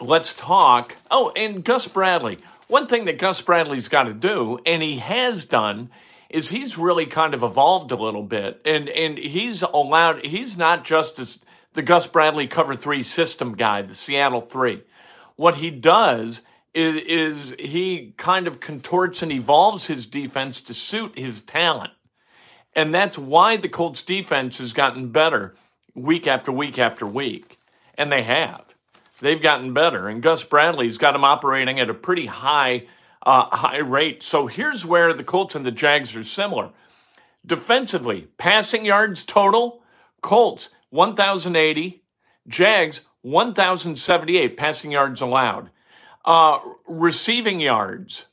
let's 0.00 0.34
talk. 0.34 0.96
Oh, 1.10 1.32
and 1.34 1.64
Gus 1.64 1.86
Bradley. 1.86 2.38
One 2.68 2.86
thing 2.86 3.04
that 3.04 3.18
Gus 3.18 3.40
Bradley's 3.40 3.88
got 3.88 4.04
to 4.04 4.14
do, 4.14 4.58
and 4.66 4.82
he 4.82 4.98
has 4.98 5.44
done, 5.44 5.90
is 6.28 6.48
he's 6.48 6.76
really 6.76 7.06
kind 7.06 7.32
of 7.32 7.42
evolved 7.42 7.92
a 7.92 7.96
little 7.96 8.24
bit, 8.24 8.60
and 8.64 8.88
and 8.88 9.16
he's 9.16 9.62
allowed. 9.62 10.24
He's 10.24 10.56
not 10.56 10.84
just 10.84 11.20
as 11.20 11.38
the 11.76 11.82
Gus 11.82 12.06
Bradley 12.06 12.48
cover 12.48 12.74
three 12.74 13.02
system 13.02 13.54
guy, 13.54 13.82
the 13.82 13.94
Seattle 13.94 14.40
three. 14.40 14.82
What 15.36 15.56
he 15.56 15.70
does 15.70 16.40
is, 16.74 16.96
is 16.96 17.54
he 17.58 18.14
kind 18.16 18.46
of 18.46 18.60
contorts 18.60 19.22
and 19.22 19.30
evolves 19.30 19.86
his 19.86 20.06
defense 20.06 20.60
to 20.62 20.74
suit 20.74 21.18
his 21.18 21.42
talent. 21.42 21.92
And 22.74 22.94
that's 22.94 23.18
why 23.18 23.58
the 23.58 23.68
Colts 23.68 24.02
defense 24.02 24.58
has 24.58 24.72
gotten 24.72 25.10
better 25.10 25.54
week 25.94 26.26
after 26.26 26.50
week 26.50 26.78
after 26.78 27.06
week. 27.06 27.58
And 27.96 28.10
they 28.10 28.22
have. 28.22 28.74
They've 29.20 29.40
gotten 29.40 29.74
better. 29.74 30.08
And 30.08 30.22
Gus 30.22 30.44
Bradley's 30.44 30.98
got 30.98 31.12
them 31.12 31.24
operating 31.24 31.78
at 31.78 31.90
a 31.90 31.94
pretty 31.94 32.26
high, 32.26 32.86
uh, 33.22 33.54
high 33.54 33.78
rate. 33.78 34.22
So 34.22 34.46
here's 34.46 34.84
where 34.84 35.12
the 35.12 35.24
Colts 35.24 35.54
and 35.54 35.64
the 35.64 35.70
Jags 35.70 36.16
are 36.16 36.24
similar. 36.24 36.70
Defensively, 37.44 38.28
passing 38.38 38.86
yards 38.86 39.24
total, 39.24 39.82
Colts 40.22 40.70
1,080, 40.90 42.02
Jags 42.48 43.00
1,078 43.22 44.56
passing 44.56 44.92
yards 44.92 45.20
allowed. 45.20 45.70
Uh, 46.24 46.58
receiving 46.86 47.60
yards 47.60 48.26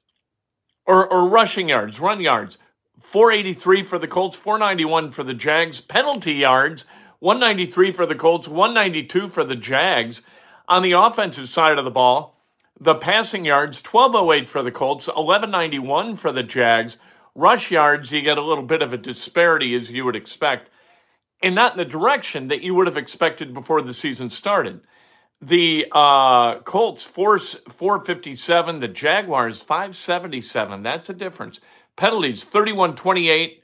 or, 0.86 1.08
or 1.08 1.28
rushing 1.28 1.70
yards, 1.70 2.00
run 2.00 2.22
yards, 2.22 2.58
483 3.00 3.84
for 3.84 4.00
the 4.00 4.08
Colts, 4.08 4.38
491 4.38 5.12
for 5.12 5.24
the 5.24 5.34
Jags. 5.34 5.82
Penalty 5.82 6.34
yards, 6.34 6.86
193 7.20 7.92
for 7.92 8.06
the 8.06 8.16
Colts, 8.16 8.48
192 8.48 9.28
for 9.28 9.44
the 9.44 9.56
Jags. 9.56 10.22
On 10.68 10.82
the 10.82 10.94
offensive 10.94 11.50
side 11.50 11.78
of 11.78 11.86
the 11.86 11.92
ball, 11.92 12.40
the 12.80 12.96
passing 12.96 13.46
yards, 13.46 13.82
1208 13.84 14.50
for 14.50 14.64
the 14.64 14.72
Colts, 14.72 15.08
1191 15.08 16.16
for 16.16 16.32
the 16.32 16.44
Jags. 16.44 16.98
Rush 17.36 17.72
yards, 17.72 18.12
you 18.12 18.22
get 18.22 18.38
a 18.38 18.44
little 18.44 18.64
bit 18.64 18.82
of 18.82 18.94
a 18.94 18.98
disparity 18.98 19.76
as 19.76 19.92
you 19.92 20.06
would 20.06 20.16
expect, 20.16 20.70
and 21.44 21.54
not 21.54 21.74
in 21.74 21.78
the 21.78 21.86
direction 21.86 22.48
that 22.48 22.64
you 22.64 22.74
would 22.74 22.88
have 22.88 22.98
expected 22.98 23.54
before 23.54 23.82
the 23.82 23.94
season 23.94 24.30
started. 24.30 24.80
The 25.42 25.86
uh, 25.92 26.60
Colts 26.60 27.04
force 27.04 27.56
457, 27.68 28.80
the 28.80 28.88
Jaguars 28.88 29.62
577. 29.62 30.82
That's 30.84 31.10
a 31.10 31.14
difference. 31.14 31.60
Penalties 31.98 32.46
31 32.46 32.96
28, 32.96 33.62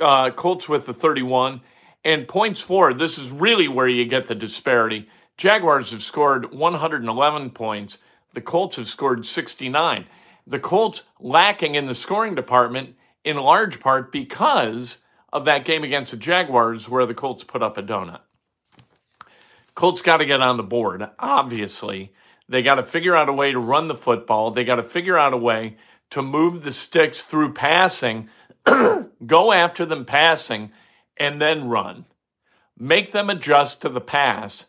uh, 0.00 0.30
Colts 0.32 0.68
with 0.68 0.86
the 0.86 0.92
31. 0.92 1.60
And 2.04 2.28
points 2.28 2.60
for, 2.60 2.92
this 2.92 3.18
is 3.18 3.30
really 3.30 3.68
where 3.68 3.88
you 3.88 4.04
get 4.04 4.26
the 4.26 4.34
disparity. 4.34 5.08
Jaguars 5.38 5.92
have 5.92 6.02
scored 6.02 6.52
111 6.52 7.50
points, 7.50 7.98
the 8.34 8.40
Colts 8.40 8.76
have 8.76 8.88
scored 8.88 9.24
69. 9.24 10.06
The 10.46 10.58
Colts 10.58 11.04
lacking 11.20 11.76
in 11.76 11.86
the 11.86 11.94
scoring 11.94 12.34
department 12.34 12.96
in 13.24 13.36
large 13.36 13.80
part 13.80 14.12
because 14.12 14.98
of 15.34 15.44
that 15.46 15.64
game 15.64 15.82
against 15.82 16.12
the 16.12 16.16
Jaguars 16.16 16.88
where 16.88 17.04
the 17.04 17.12
Colts 17.12 17.42
put 17.42 17.62
up 17.62 17.76
a 17.76 17.82
donut. 17.82 18.20
Colts 19.74 20.00
got 20.00 20.18
to 20.18 20.24
get 20.24 20.40
on 20.40 20.56
the 20.56 20.62
board, 20.62 21.06
obviously. 21.18 22.14
They 22.48 22.62
got 22.62 22.76
to 22.76 22.84
figure 22.84 23.16
out 23.16 23.28
a 23.28 23.32
way 23.32 23.50
to 23.50 23.58
run 23.58 23.88
the 23.88 23.96
football. 23.96 24.52
They 24.52 24.62
got 24.62 24.76
to 24.76 24.84
figure 24.84 25.18
out 25.18 25.34
a 25.34 25.36
way 25.36 25.76
to 26.10 26.22
move 26.22 26.62
the 26.62 26.70
sticks 26.70 27.22
through 27.22 27.52
passing, 27.52 28.28
go 29.26 29.52
after 29.52 29.84
them 29.84 30.04
passing, 30.04 30.70
and 31.16 31.40
then 31.40 31.68
run. 31.68 32.04
Make 32.78 33.10
them 33.10 33.28
adjust 33.28 33.82
to 33.82 33.88
the 33.88 34.00
pass, 34.00 34.66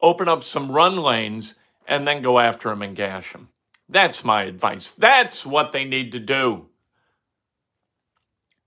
open 0.00 0.28
up 0.28 0.42
some 0.42 0.72
run 0.72 0.96
lanes, 0.96 1.54
and 1.86 2.08
then 2.08 2.22
go 2.22 2.38
after 2.38 2.70
them 2.70 2.80
and 2.80 2.96
gash 2.96 3.32
them. 3.32 3.50
That's 3.88 4.24
my 4.24 4.44
advice. 4.44 4.90
That's 4.90 5.44
what 5.44 5.72
they 5.72 5.84
need 5.84 6.12
to 6.12 6.18
do. 6.18 6.66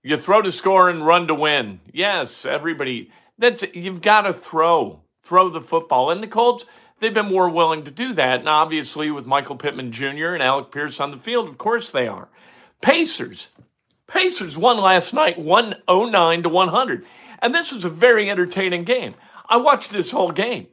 You 0.02 0.16
throw 0.16 0.40
to 0.42 0.50
score 0.50 0.88
and 0.88 1.06
run 1.06 1.26
to 1.26 1.34
win. 1.34 1.80
Yes, 1.92 2.46
everybody. 2.46 3.10
That's 3.38 3.64
you've 3.74 4.00
got 4.00 4.22
to 4.22 4.32
throw 4.32 5.02
throw 5.22 5.48
the 5.48 5.60
football. 5.60 6.10
And 6.10 6.22
the 6.22 6.26
Colts, 6.26 6.64
they've 6.98 7.14
been 7.14 7.26
more 7.26 7.48
willing 7.48 7.84
to 7.84 7.90
do 7.90 8.12
that. 8.14 8.40
And 8.40 8.48
obviously, 8.48 9.10
with 9.10 9.26
Michael 9.26 9.56
Pittman 9.56 9.92
Jr. 9.92 10.34
and 10.34 10.42
Alec 10.42 10.72
Pierce 10.72 11.00
on 11.00 11.10
the 11.10 11.18
field, 11.18 11.48
of 11.48 11.58
course 11.58 11.90
they 11.90 12.08
are. 12.08 12.28
Pacers. 12.80 13.50
Pacers 14.06 14.58
won 14.58 14.78
last 14.78 15.14
night 15.14 15.38
109 15.38 16.42
to 16.42 16.48
100. 16.48 17.06
And 17.40 17.54
this 17.54 17.70
was 17.70 17.84
a 17.84 17.90
very 17.90 18.28
entertaining 18.28 18.84
game. 18.84 19.14
I 19.48 19.56
watched 19.58 19.90
this 19.90 20.10
whole 20.10 20.32
game. 20.32 20.66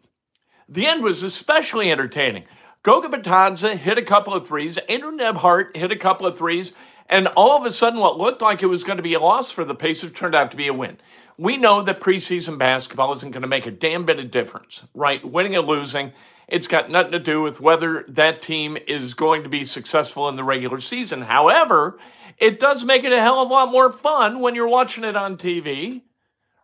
The 0.67 0.87
end 0.87 1.03
was 1.03 1.23
especially 1.23 1.91
entertaining. 1.91 2.45
Goga 2.83 3.09
Bitadze 3.09 3.77
hit 3.77 3.97
a 3.97 4.03
couple 4.03 4.33
of 4.33 4.47
threes. 4.47 4.77
Andrew 4.89 5.11
Nembhard 5.11 5.75
hit 5.75 5.91
a 5.91 5.97
couple 5.97 6.25
of 6.25 6.37
threes. 6.37 6.73
And 7.09 7.27
all 7.27 7.57
of 7.57 7.65
a 7.65 7.71
sudden, 7.71 7.99
what 7.99 8.17
looked 8.17 8.41
like 8.41 8.61
it 8.61 8.67
was 8.67 8.83
going 8.83 8.97
to 8.97 9.03
be 9.03 9.13
a 9.13 9.19
loss 9.19 9.51
for 9.51 9.63
the 9.63 9.75
Pacers 9.75 10.11
turned 10.11 10.35
out 10.35 10.51
to 10.51 10.57
be 10.57 10.67
a 10.67 10.73
win. 10.73 10.97
We 11.37 11.55
know 11.55 11.81
that 11.81 12.01
preseason 12.01 12.57
basketball 12.57 13.13
isn't 13.13 13.31
going 13.31 13.43
to 13.43 13.47
make 13.47 13.65
a 13.65 13.71
damn 13.71 14.05
bit 14.05 14.19
of 14.19 14.31
difference, 14.31 14.83
right? 14.93 15.23
Winning 15.23 15.55
or 15.55 15.61
losing, 15.61 16.11
it's 16.47 16.67
got 16.67 16.89
nothing 16.89 17.11
to 17.11 17.19
do 17.19 17.41
with 17.41 17.61
whether 17.61 18.05
that 18.09 18.41
team 18.41 18.77
is 18.87 19.13
going 19.13 19.43
to 19.43 19.49
be 19.49 19.63
successful 19.63 20.27
in 20.29 20.35
the 20.35 20.43
regular 20.43 20.79
season. 20.79 21.21
However, 21.21 21.99
it 22.37 22.59
does 22.59 22.83
make 22.83 23.03
it 23.03 23.11
a 23.11 23.19
hell 23.19 23.41
of 23.41 23.49
a 23.49 23.53
lot 23.53 23.71
more 23.71 23.91
fun 23.91 24.39
when 24.39 24.55
you're 24.55 24.67
watching 24.67 25.03
it 25.03 25.15
on 25.15 25.37
TV, 25.37 26.01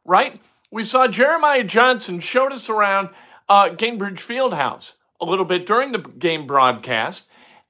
right? 0.06 0.42
We 0.72 0.84
saw 0.84 1.08
Jeremiah 1.08 1.64
Johnson 1.64 2.20
showed 2.20 2.52
us 2.52 2.70
around 2.70 3.10
uh, 3.48 3.70
Gainbridge 3.70 4.20
Fieldhouse 4.20 4.94
a 5.20 5.26
little 5.26 5.46
bit 5.46 5.66
during 5.66 5.92
the 5.92 6.00
game 6.00 6.48
broadcast. 6.48 7.28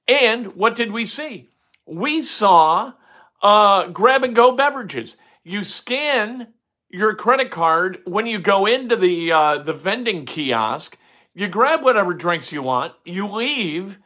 And 0.07 0.55
what 0.55 0.75
did 0.75 0.91
we 0.91 1.05
see? 1.05 1.49
We 1.85 2.21
saw 2.21 2.93
uh, 3.41 3.87
grab 3.87 4.23
and 4.23 4.35
go 4.35 4.53
beverages. 4.55 5.17
You 5.43 5.63
scan 5.63 6.47
your 6.89 7.15
credit 7.15 7.51
card 7.51 7.99
when 8.05 8.27
you 8.27 8.39
go 8.39 8.65
into 8.65 8.95
the 8.95 9.31
uh, 9.31 9.57
the 9.59 9.73
vending 9.73 10.25
kiosk. 10.25 10.97
You 11.33 11.47
grab 11.47 11.83
whatever 11.83 12.13
drinks 12.13 12.51
you 12.51 12.61
want. 12.61 12.93
You 13.03 13.27
leave. 13.27 13.97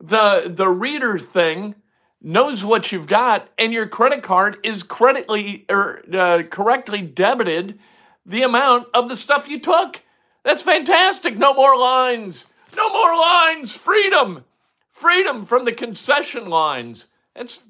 the 0.00 0.52
The 0.54 0.68
reader 0.68 1.18
thing 1.18 1.76
knows 2.20 2.64
what 2.64 2.92
you've 2.92 3.06
got, 3.06 3.48
and 3.58 3.72
your 3.72 3.88
credit 3.88 4.22
card 4.22 4.58
is 4.62 4.82
creditly 4.82 5.64
or 5.68 6.02
uh, 6.12 6.42
correctly 6.50 7.02
debited 7.02 7.78
the 8.26 8.42
amount 8.42 8.88
of 8.94 9.08
the 9.08 9.16
stuff 9.16 9.48
you 9.48 9.58
took. 9.58 10.02
That's 10.44 10.62
fantastic. 10.62 11.38
No 11.38 11.54
more 11.54 11.76
lines. 11.76 12.46
No 12.76 12.88
more 12.92 13.16
lines. 13.16 13.72
Freedom. 13.72 14.44
Freedom 14.90 15.46
from 15.46 15.64
the 15.64 15.72
concession 15.72 16.48
lines. 16.48 17.06
That's 17.34 17.62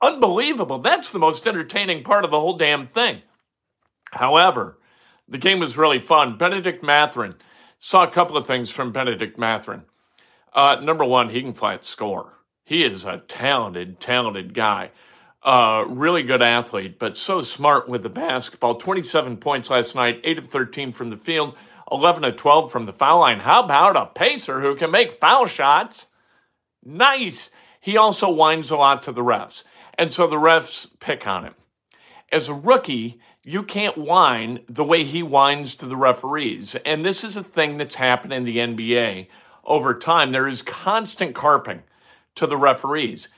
unbelievable. 0.00 0.78
That's 0.78 1.10
the 1.10 1.18
most 1.18 1.46
entertaining 1.46 2.02
part 2.04 2.24
of 2.24 2.30
the 2.30 2.40
whole 2.40 2.56
damn 2.56 2.86
thing. 2.86 3.22
However, 4.10 4.78
the 5.28 5.38
game 5.38 5.58
was 5.58 5.76
really 5.76 6.00
fun. 6.00 6.36
Bennedict 6.36 6.82
Mathurin 6.82 7.34
saw 7.78 8.04
a 8.04 8.10
couple 8.10 8.36
of 8.36 8.46
things 8.46 8.70
from 8.70 8.92
Bennedict 8.92 9.38
Mathurin. 9.38 9.82
Uh, 10.54 10.76
number 10.82 11.04
one, 11.04 11.30
he 11.30 11.40
can 11.40 11.54
flat 11.54 11.84
score. 11.84 12.34
He 12.64 12.84
is 12.84 13.04
a 13.04 13.18
talented, 13.26 14.00
talented 14.00 14.54
guy. 14.54 14.90
Uh, 15.42 15.84
really 15.88 16.22
good 16.22 16.42
athlete, 16.42 16.98
but 17.00 17.16
so 17.16 17.40
smart 17.40 17.88
with 17.88 18.02
the 18.04 18.08
basketball. 18.08 18.76
27 18.76 19.38
points 19.38 19.70
last 19.70 19.94
night, 19.94 20.20
8 20.22 20.38
of 20.38 20.46
13 20.46 20.92
from 20.92 21.10
the 21.10 21.16
field, 21.16 21.56
11 21.90 22.24
of 22.24 22.36
12 22.36 22.70
from 22.70 22.86
the 22.86 22.92
foul 22.92 23.20
line. 23.20 23.40
How 23.40 23.64
about 23.64 23.96
a 23.96 24.06
pacer 24.06 24.60
who 24.60 24.76
can 24.76 24.92
make 24.92 25.12
foul 25.12 25.46
shots? 25.46 26.06
Nice. 26.84 27.50
He 27.82 27.96
also 27.96 28.30
whines 28.30 28.70
a 28.70 28.76
lot 28.76 29.02
to 29.02 29.12
the 29.12 29.24
refs, 29.24 29.64
and 29.98 30.14
so 30.14 30.28
the 30.28 30.36
refs 30.36 30.86
pick 31.00 31.26
on 31.26 31.42
him. 31.42 31.54
As 32.30 32.48
a 32.48 32.54
rookie, 32.54 33.20
you 33.44 33.64
can't 33.64 33.98
whine 33.98 34.60
the 34.68 34.84
way 34.84 35.02
he 35.02 35.20
whines 35.20 35.74
to 35.74 35.86
the 35.86 35.96
referees. 35.96 36.76
And 36.86 37.04
this 37.04 37.24
is 37.24 37.36
a 37.36 37.42
thing 37.42 37.78
that's 37.78 37.96
happened 37.96 38.32
in 38.32 38.44
the 38.44 38.58
NBA 38.58 39.26
over 39.64 39.94
time. 39.94 40.30
There 40.30 40.46
is 40.46 40.62
constant 40.62 41.34
carping 41.34 41.82
to 42.36 42.46
the 42.46 42.56
referees. 42.56 43.28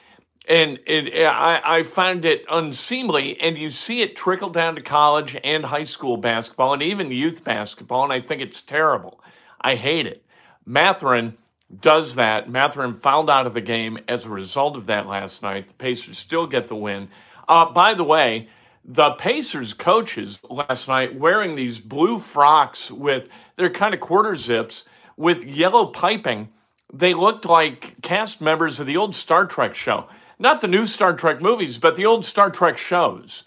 And 0.47 0.79
it, 0.87 1.25
I, 1.25 1.79
I 1.79 1.83
find 1.85 2.27
it 2.27 2.45
unseemly, 2.51 3.41
and 3.41 3.57
you 3.57 3.71
see 3.71 4.03
it 4.03 4.15
trickle 4.15 4.51
down 4.51 4.75
to 4.75 4.83
college 4.83 5.39
and 5.43 5.65
high 5.65 5.85
school 5.85 6.19
basketball 6.19 6.75
and 6.75 6.83
even 6.83 7.11
youth 7.11 7.43
basketball, 7.45 8.05
and 8.05 8.13
I 8.13 8.21
think 8.21 8.43
it's 8.43 8.61
terrible. 8.61 9.21
I 9.59 9.77
hate 9.77 10.07
it. 10.07 10.23
Mathurin 10.67 11.39
does 11.81 12.15
that. 12.17 12.49
Mathurin 12.51 12.95
fouled 12.95 13.31
out 13.31 13.47
of 13.47 13.55
the 13.55 13.61
game 13.61 13.99
as 14.09 14.25
a 14.25 14.31
result 14.31 14.77
of 14.77 14.87
that 14.87 15.07
last 15.07 15.43
night. 15.43 15.69
The 15.69 15.75
Pacers 15.75 16.19
still 16.19 16.47
get 16.47 16.69
the 16.69 16.77
win. 16.77 17.09
Uh, 17.49 17.67
by 17.71 17.95
the 17.95 18.05
way, 18.05 18.49
the 18.85 19.13
Pacers 19.13 19.73
coaches 19.73 20.41
last 20.49 20.89
night 20.89 21.19
wearing 21.19 21.57
these 21.57 21.79
blue 21.79 22.19
frocks 22.19 22.91
with 22.91 23.29
their 23.57 23.71
kind 23.71 23.95
of 23.95 24.01
quarter 24.01 24.37
zips 24.37 24.85
with 25.17 25.45
yellow 25.45 25.87
piping. 25.87 26.51
They 26.93 27.15
looked 27.15 27.45
like 27.45 28.01
cast 28.03 28.41
members 28.41 28.81
of 28.81 28.87
the 28.87 28.97
old 28.97 29.15
Star 29.15 29.47
Trek 29.47 29.75
show. 29.75 30.07
Not 30.39 30.61
the 30.61 30.69
new 30.69 30.85
Star 30.85 31.15
Trek 31.15 31.41
movies, 31.41 31.79
but 31.79 31.97
the 31.97 32.07
old 32.07 32.25
Star 32.25 32.51
Trek 32.51 32.77
shows. 32.77 33.45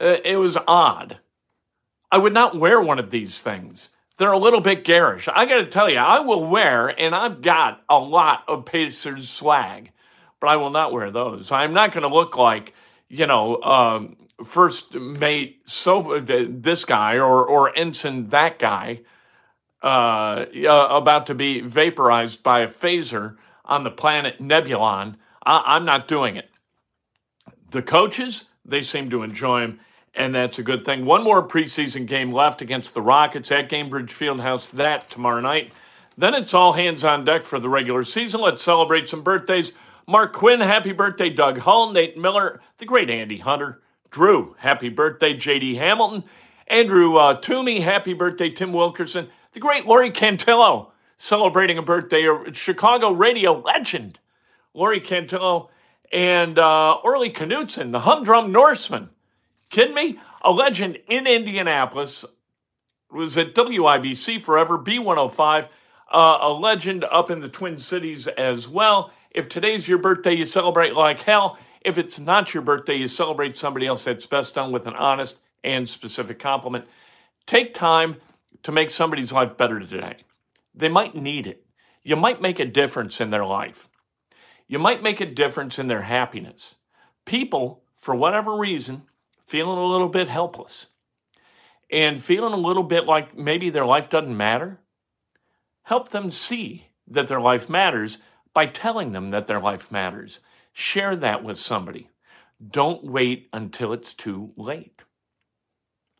Uh, 0.00 0.16
it 0.24 0.36
was 0.36 0.56
odd. 0.66 1.18
I 2.10 2.18
would 2.18 2.32
not 2.32 2.58
wear 2.58 2.80
one 2.80 2.98
of 2.98 3.10
these 3.10 3.40
things. 3.40 3.90
They're 4.16 4.32
a 4.32 4.38
little 4.38 4.60
bit 4.60 4.84
garish. 4.84 5.28
I 5.28 5.44
got 5.46 5.56
to 5.56 5.66
tell 5.66 5.90
you, 5.90 5.98
I 5.98 6.20
will 6.20 6.44
wear, 6.44 6.88
and 6.88 7.14
I've 7.14 7.42
got 7.42 7.82
a 7.88 7.98
lot 7.98 8.44
of 8.46 8.64
Pacers 8.64 9.28
swag, 9.28 9.90
but 10.40 10.48
I 10.48 10.56
will 10.56 10.70
not 10.70 10.92
wear 10.92 11.10
those. 11.10 11.50
I'm 11.50 11.72
not 11.72 11.92
going 11.92 12.08
to 12.08 12.14
look 12.14 12.36
like, 12.36 12.74
you 13.08 13.26
know, 13.26 13.60
um, 13.62 14.16
first 14.44 14.94
mate 14.94 15.62
so 15.64 16.20
this 16.20 16.84
guy 16.84 17.14
or 17.16 17.44
or 17.46 17.76
ensign 17.76 18.28
that 18.28 18.58
guy 18.58 19.00
uh, 19.82 20.46
uh, 20.66 20.88
about 20.90 21.26
to 21.26 21.34
be 21.34 21.60
vaporized 21.60 22.42
by 22.42 22.60
a 22.60 22.68
phaser 22.68 23.36
on 23.64 23.84
the 23.84 23.90
planet 23.90 24.40
Nebulon. 24.40 25.16
I- 25.44 25.76
I'm 25.76 25.84
not 25.84 26.08
doing 26.08 26.36
it. 26.36 26.50
The 27.70 27.82
coaches, 27.82 28.44
they 28.64 28.82
seem 28.82 29.10
to 29.10 29.22
enjoy 29.22 29.62
him, 29.62 29.80
and 30.14 30.34
that's 30.34 30.58
a 30.58 30.62
good 30.62 30.84
thing. 30.84 31.04
One 31.04 31.24
more 31.24 31.46
preseason 31.46 32.06
game 32.06 32.32
left 32.32 32.62
against 32.62 32.94
the 32.94 33.02
Rockets 33.02 33.50
at 33.50 33.68
Gainbridge 33.68 34.10
Fieldhouse, 34.10 34.70
that 34.70 35.08
tomorrow 35.08 35.40
night. 35.40 35.72
Then 36.16 36.34
it's 36.34 36.54
all 36.54 36.74
hands 36.74 37.02
on 37.02 37.24
deck 37.24 37.44
for 37.44 37.58
the 37.58 37.68
regular 37.68 38.04
season. 38.04 38.40
Let's 38.40 38.62
celebrate 38.62 39.08
some 39.08 39.22
birthdays. 39.22 39.72
Mark 40.06 40.32
Quinn, 40.32 40.60
happy 40.60 40.92
birthday. 40.92 41.30
Doug 41.30 41.58
Hull, 41.58 41.92
Nate 41.92 42.16
Miller, 42.16 42.60
the 42.78 42.84
great 42.84 43.10
Andy 43.10 43.38
Hunter. 43.38 43.80
Drew, 44.10 44.54
happy 44.58 44.88
birthday. 44.88 45.34
JD 45.34 45.76
Hamilton. 45.76 46.24
Andrew 46.68 47.16
uh, 47.16 47.34
Toomey, 47.34 47.80
happy 47.80 48.12
birthday. 48.12 48.50
Tim 48.50 48.72
Wilkerson, 48.72 49.28
the 49.52 49.60
great 49.60 49.86
Lori 49.86 50.10
Cantillo, 50.10 50.92
celebrating 51.16 51.78
a 51.78 51.82
birthday. 51.82 52.26
Chicago 52.52 53.10
radio 53.10 53.58
legend, 53.60 54.18
Lori 54.72 55.00
Cantillo. 55.00 55.68
And 56.12 56.60
uh, 56.60 56.92
Orly 57.02 57.30
Knutson, 57.30 57.90
the 57.90 58.00
humdrum 58.00 58.52
Norseman. 58.52 59.10
Kidding 59.70 59.94
me? 59.94 60.18
A 60.42 60.50
legend 60.50 60.98
in 61.08 61.26
Indianapolis. 61.26 62.24
Was 63.10 63.38
at 63.38 63.54
WIBC 63.54 64.42
forever, 64.42 64.76
B105 64.76 65.68
uh, 66.14 66.38
a 66.42 66.52
legend 66.52 67.04
up 67.04 67.30
in 67.30 67.40
the 67.40 67.48
Twin 67.48 67.78
Cities 67.78 68.26
as 68.28 68.68
well. 68.68 69.10
If 69.30 69.48
today's 69.48 69.88
your 69.88 69.98
birthday, 69.98 70.34
you 70.34 70.44
celebrate 70.44 70.94
like 70.94 71.22
hell. 71.22 71.58
If 71.80 71.98
it's 71.98 72.18
not 72.18 72.54
your 72.54 72.62
birthday, 72.62 72.94
you 72.94 73.08
celebrate 73.08 73.56
somebody 73.56 73.86
else 73.86 74.04
that's 74.04 74.26
best 74.26 74.54
done 74.54 74.72
with 74.72 74.86
an 74.86 74.94
honest 74.94 75.38
and 75.64 75.88
specific 75.88 76.38
compliment. 76.38 76.86
Take 77.46 77.74
time 77.74 78.16
to 78.62 78.72
make 78.72 78.90
somebody's 78.90 79.32
life 79.32 79.56
better 79.56 79.80
today. 79.80 80.18
They 80.74 80.88
might 80.88 81.14
need 81.14 81.46
it. 81.46 81.66
You 82.02 82.16
might 82.16 82.40
make 82.40 82.60
a 82.60 82.64
difference 82.64 83.20
in 83.20 83.30
their 83.30 83.44
life. 83.44 83.88
You 84.68 84.78
might 84.78 85.02
make 85.02 85.20
a 85.20 85.26
difference 85.26 85.78
in 85.78 85.88
their 85.88 86.02
happiness. 86.02 86.76
People, 87.24 87.82
for 87.96 88.14
whatever 88.14 88.56
reason, 88.56 89.02
feeling 89.46 89.78
a 89.78 89.84
little 89.84 90.08
bit 90.08 90.28
helpless 90.28 90.86
and 91.90 92.22
feeling 92.22 92.52
a 92.52 92.56
little 92.56 92.82
bit 92.82 93.04
like 93.04 93.36
maybe 93.36 93.70
their 93.70 93.86
life 93.86 94.08
doesn't 94.08 94.36
matter 94.36 94.80
Help 95.84 96.08
them 96.08 96.30
see 96.30 96.88
that 97.06 97.28
their 97.28 97.40
life 97.40 97.68
matters 97.68 98.18
by 98.54 98.66
telling 98.66 99.12
them 99.12 99.30
that 99.30 99.46
their 99.46 99.60
life 99.60 99.92
matters. 99.92 100.40
Share 100.72 101.14
that 101.16 101.44
with 101.44 101.58
somebody. 101.58 102.08
Don't 102.66 103.04
wait 103.04 103.48
until 103.52 103.92
it's 103.92 104.14
too 104.14 104.52
late. 104.56 105.02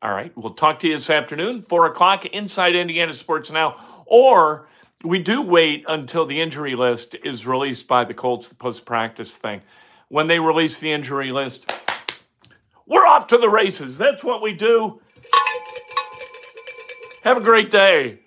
All 0.03 0.13
right, 0.13 0.37
we'll 0.37 0.53
talk 0.53 0.81
to 0.81 0.89
you 0.89 0.95
this 0.95 1.09
afternoon, 1.09 1.63
4 1.63 1.87
o'clock, 1.87 2.27
inside 2.27 2.77
Indiana 2.77 3.15
Sports 3.15 3.51
Now. 3.51 4.03
Or 4.05 4.69
we 5.03 5.19
do 5.19 5.41
wait 5.41 5.85
until 5.89 6.27
the 6.27 6.43
injury 6.43 6.75
list 6.75 7.17
is 7.25 7.47
released 7.47 7.89
by 7.89 8.05
the 8.05 8.13
Colts, 8.13 8.51
the 8.51 8.55
post 8.55 8.85
practice 8.85 9.35
thing. 9.35 9.63
When 10.09 10.27
they 10.27 10.39
release 10.39 10.79
the 10.79 10.93
injury 10.93 11.33
list, 11.33 11.73
we're 12.87 13.07
off 13.07 13.29
to 13.29 13.39
the 13.39 13.49
races. 13.49 13.99
That's 13.99 14.23
what 14.23 14.43
we 14.43 14.53
do. 14.53 15.01
Have 17.25 17.39
a 17.39 17.41
great 17.41 17.71
day. 17.71 18.19